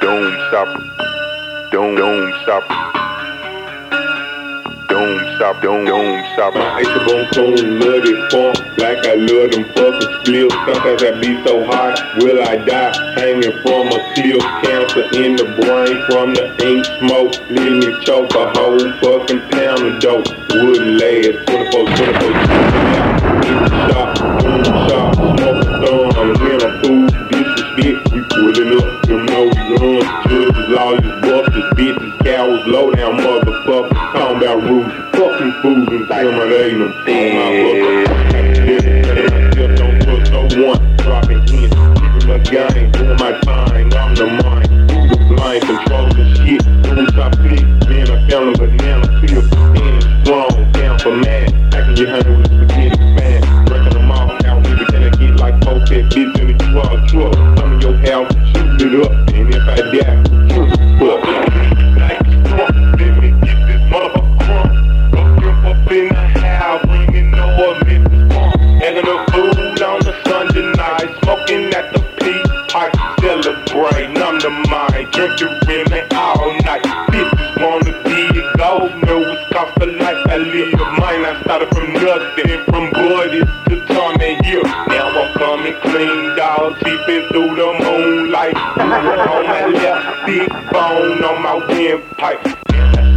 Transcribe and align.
Doom 0.00 0.32
Shop. 0.50 0.68
Dome 1.70 1.96
Doom 1.96 2.32
Shop. 2.44 2.64
Doom 4.88 5.38
Shop. 5.38 5.62
Dome 5.62 5.84
Doom 5.84 6.24
Shop. 6.36 6.54
My 6.54 6.80
ice 6.80 6.86
bone 7.06 7.26
cone 7.32 7.78
nutty 7.78 8.14
funk 8.30 8.56
like 8.78 9.04
I 9.06 9.14
love 9.14 9.50
them 9.52 9.64
fuckers 9.74 10.22
still. 10.22 10.50
Sometimes 10.50 11.02
I 11.02 11.20
be 11.20 11.42
so 11.44 11.64
hot, 11.64 11.98
will 12.18 12.42
I 12.42 12.56
die? 12.56 12.92
Hanging 13.14 13.52
from 13.62 13.88
a 13.88 14.00
cliff, 14.14 14.42
cancer 14.62 15.04
in 15.20 15.36
the 15.36 15.44
brain 15.60 15.96
from 16.08 16.34
the 16.34 16.46
ink 16.64 16.84
smoke. 16.98 17.34
Let 17.50 17.72
me 17.72 18.04
choke 18.04 18.34
a 18.34 18.52
whole 18.56 18.78
fucking 19.00 19.40
pound 19.50 19.82
of 19.82 20.00
dope. 20.00 20.28
Wouldn't 20.50 21.00
last 21.00 21.46
24, 21.46 21.84
24. 21.84 22.32
24. 22.32 22.85
Busters, 31.20 31.64
bitches, 31.74 32.24
cowards, 32.24 32.66
low 32.66 32.90
down 32.90 33.16
motherfuckers, 33.18 33.90
talking 34.12 34.36
about 34.36 34.62
rules, 34.62 34.92
fucking 35.12 35.52
fools 35.62 35.88
and 35.88 36.00
intimidating 36.02 36.80
them. 36.80 36.92
Don't 39.76 39.96
trust 40.02 40.30
no 40.32 40.40
one, 40.66 40.96
dropping 40.96 41.38
in, 41.38 41.70
keeping 41.70 42.26
my 42.28 42.38
game, 42.38 42.90
doing 42.92 43.16
my 43.18 43.32
time, 43.40 43.92
I'm 43.92 44.14
the 44.14 44.26
mind, 44.42 44.70
the 44.90 45.16
blind, 45.34 45.62
control 45.62 46.08
the 46.08 46.24
shit, 46.36 46.62
who's 46.86 47.16
I 47.18 47.30
pick, 47.30 47.64
man, 47.88 48.06
I 48.10 48.12
found 48.28 48.54
a 48.54 48.58
banana 48.58 49.06
peel, 49.20 49.42
standing 49.42 50.24
strong, 50.24 50.72
down 50.72 50.98
for 50.98 51.16
mad, 51.16 51.50
how 51.72 51.84
can 51.84 51.96
you 51.96 52.06
handle 52.06 52.36
this 52.38 52.48
spaghetti 52.48 52.98
man, 53.14 53.40
breaking 53.66 53.94
them 53.94 54.10
all 54.10 54.30
out, 54.30 54.62
nigga, 54.64 54.86
can 54.88 55.02
I 55.04 55.10
get 55.10 55.36
like 55.36 55.56
four 55.64 55.80
pet 55.80 56.04
bitch 56.12 56.38
in 56.38 56.56
the 56.56 56.64
U-Haul 56.64 56.98
truck, 57.08 57.34
come 57.58 57.72
in 57.72 57.80
your 57.80 57.96
house, 58.08 58.32
shoot 58.52 58.92
it 58.92 59.04
up, 59.04 59.12
and 59.34 59.54
if 59.54 59.62
I 59.68 59.76
die, 59.76 60.35
mind, 75.46 75.60
drinking 75.62 75.84
women 75.90 76.06
all 76.12 76.56
night, 76.64 76.82
bitches 77.10 77.60
wanna 77.60 78.02
be 78.04 78.38
a 78.38 78.56
gold, 78.56 78.90
know 79.04 79.22
it's 79.22 79.52
cost 79.52 79.72
for 79.78 79.86
life, 79.86 80.26
I 80.28 80.36
live 80.38 80.72
mine, 80.98 81.24
I 81.24 81.40
started 81.42 81.68
from 81.74 81.92
nothing, 81.92 82.64
from 82.66 82.90
buddies 82.92 83.44
to 83.68 83.86
Tommy 83.86 84.38
Hill, 84.44 84.62
now 84.64 85.08
I'm 85.08 85.32
coming 85.34 85.74
clean, 85.82 86.36
dog, 86.36 86.76
peeping 86.78 87.28
through 87.28 87.54
the 87.54 87.78
moonlight, 87.82 88.56
on 88.56 88.88
my 88.88 89.66
left, 89.66 90.26
big 90.26 90.48
bone 90.72 91.24
on 91.24 91.42
my 91.42 91.54
windpipe, 91.68 93.15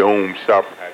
down, 0.00 0.34
boom, 0.46 0.89